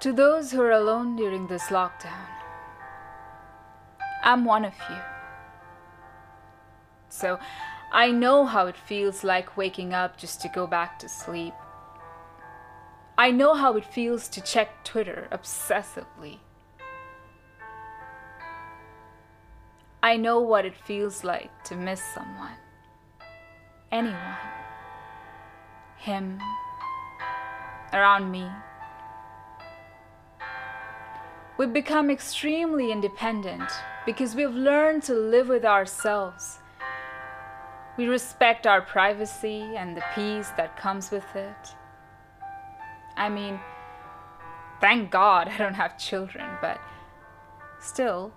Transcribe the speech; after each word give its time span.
To 0.00 0.14
those 0.14 0.50
who 0.50 0.62
are 0.62 0.70
alone 0.70 1.16
during 1.16 1.46
this 1.46 1.64
lockdown, 1.64 2.26
I'm 4.22 4.46
one 4.46 4.64
of 4.64 4.72
you. 4.88 4.96
So 7.10 7.38
I 7.92 8.10
know 8.10 8.46
how 8.46 8.66
it 8.66 8.78
feels 8.78 9.24
like 9.24 9.58
waking 9.58 9.92
up 9.92 10.16
just 10.16 10.40
to 10.40 10.48
go 10.48 10.66
back 10.66 10.98
to 11.00 11.08
sleep. 11.08 11.52
I 13.18 13.30
know 13.30 13.52
how 13.52 13.76
it 13.76 13.84
feels 13.84 14.26
to 14.28 14.40
check 14.40 14.84
Twitter 14.84 15.28
obsessively. 15.30 16.38
I 20.02 20.16
know 20.16 20.40
what 20.40 20.64
it 20.64 20.74
feels 20.74 21.24
like 21.24 21.50
to 21.64 21.76
miss 21.76 22.00
someone. 22.14 22.56
Anyone. 23.92 24.16
Him. 25.98 26.40
Around 27.92 28.30
me. 28.30 28.48
We've 31.60 31.70
become 31.70 32.10
extremely 32.10 32.90
independent 32.90 33.70
because 34.06 34.34
we've 34.34 34.54
learned 34.54 35.02
to 35.02 35.12
live 35.12 35.48
with 35.48 35.66
ourselves. 35.66 36.58
We 37.98 38.06
respect 38.06 38.66
our 38.66 38.80
privacy 38.80 39.76
and 39.76 39.94
the 39.94 40.02
peace 40.14 40.48
that 40.56 40.78
comes 40.78 41.10
with 41.10 41.36
it. 41.36 41.74
I 43.14 43.28
mean, 43.28 43.60
thank 44.80 45.10
God 45.10 45.48
I 45.48 45.58
don't 45.58 45.74
have 45.74 45.98
children, 45.98 46.48
but 46.62 46.80
still, 47.78 48.32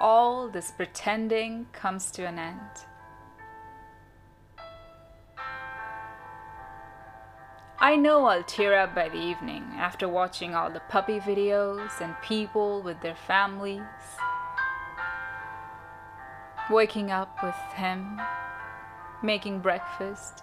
all 0.00 0.48
this 0.48 0.72
pretending 0.72 1.68
comes 1.70 2.10
to 2.10 2.26
an 2.26 2.40
end. 2.40 2.58
I 7.80 7.94
know 7.94 8.24
I'll 8.24 8.42
tear 8.42 8.76
up 8.76 8.92
by 8.92 9.08
the 9.08 9.20
evening 9.20 9.62
after 9.76 10.08
watching 10.08 10.52
all 10.52 10.68
the 10.68 10.80
puppy 10.80 11.20
videos 11.20 12.00
and 12.00 12.20
people 12.22 12.82
with 12.82 13.00
their 13.02 13.14
families. 13.14 13.82
Waking 16.68 17.12
up 17.12 17.40
with 17.40 17.54
him, 17.76 18.20
making 19.22 19.60
breakfast, 19.60 20.42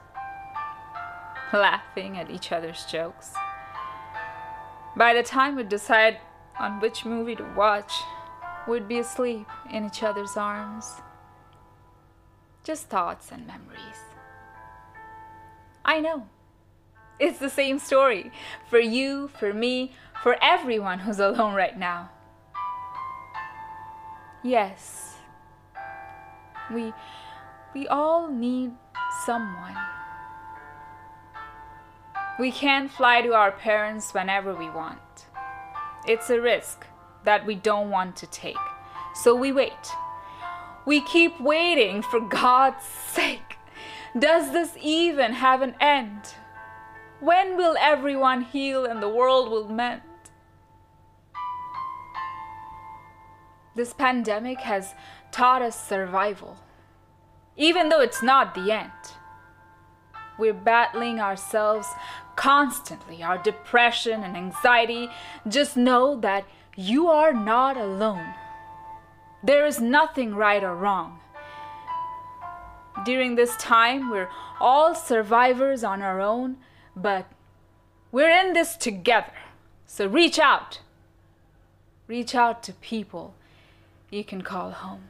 laughing 1.52 2.18
at 2.18 2.32
each 2.32 2.54
other's 2.54 2.86
jokes. 2.86 3.34
By 4.96 5.14
the 5.14 5.22
time 5.22 5.58
we 5.58 5.64
decide 5.64 6.20
on 6.58 6.80
which 6.80 7.04
movie 7.04 7.36
to 7.36 7.44
watch, 7.54 7.92
we'd 8.66 8.88
be 8.88 9.00
asleep 9.00 9.48
in 9.70 9.84
each 9.86 10.04
other's 10.04 10.38
arms. 10.38 10.90
Just 12.64 12.88
thoughts 12.88 13.30
and 13.34 13.46
memories. 13.46 14.00
I 15.84 16.00
know. 16.00 16.30
It's 17.20 17.40
the 17.40 17.50
same 17.50 17.80
story 17.80 18.32
for 18.70 18.80
you, 18.80 19.30
for 19.40 19.54
me, 19.54 19.94
for 20.22 20.36
everyone 20.42 21.00
who's 21.00 21.20
alone 21.20 21.54
right 21.54 21.78
now. 21.78 22.10
Yes, 24.44 25.16
we, 26.74 26.94
we 27.74 27.88
all 27.88 28.30
need 28.30 28.72
someone. 29.26 29.76
We 32.38 32.52
can't 32.52 32.92
fly 32.92 33.22
to 33.22 33.34
our 33.34 33.52
parents 33.52 34.14
whenever 34.14 34.54
we 34.54 34.70
want. 34.70 35.00
It's 36.08 36.30
a 36.30 36.40
risk 36.40 36.86
that 37.24 37.46
we 37.46 37.56
don't 37.56 37.90
want 37.90 38.16
to 38.18 38.28
take. 38.28 38.58
So 39.16 39.34
we 39.34 39.52
wait. 39.52 39.72
We 40.86 41.02
keep 41.02 41.40
waiting 41.40 42.02
for 42.02 42.20
God's 42.20 42.84
sake. 43.14 43.58
Does 44.18 44.52
this 44.52 44.78
even 44.82 45.34
have 45.34 45.62
an 45.62 45.76
end? 45.80 46.36
When 47.26 47.58
will 47.58 47.76
everyone 47.80 48.42
heal 48.42 48.86
and 48.86 49.02
the 49.02 49.10
world 49.10 49.50
will 49.50 49.68
mend? 49.68 50.04
This 53.74 53.94
pandemic 53.94 54.60
has 54.60 54.94
taught 55.32 55.64
us 55.64 55.88
survival, 55.90 56.58
even 57.58 57.90
though 57.90 58.00
it's 58.00 58.22
not 58.22 58.54
the 58.54 58.72
end. 58.72 58.92
We're 60.38 60.54
battling 60.54 61.20
ourselves 61.20 61.88
constantly, 62.36 63.24
our 63.24 63.40
depression 63.40 64.22
and 64.22 64.38
anxiety. 64.38 65.10
Just 65.48 65.76
know 65.76 66.20
that 66.20 66.46
you 66.76 67.08
are 67.08 67.34
not 67.34 67.76
alone. 67.76 68.36
There 69.44 69.66
is 69.66 69.82
nothing 69.82 70.36
right 70.36 70.64
or 70.64 70.76
wrong. 70.76 71.22
During 73.04 73.34
this 73.34 73.58
time, 73.58 74.12
we're 74.12 74.30
all 74.60 74.94
survivors 74.94 75.84
on 75.84 76.04
our 76.04 76.22
own, 76.22 76.58
but 76.96 77.28
we're 78.12 78.30
in 78.30 78.54
this 78.54 78.76
together. 78.76 79.34
So 79.86 80.08
reach 80.08 80.40
out. 80.40 80.80
Reach 82.08 82.36
out 82.36 82.64
to 82.64 82.74
people 82.74 83.34
you 84.10 84.24
can 84.24 84.42
call 84.42 84.72
home. 84.72 85.10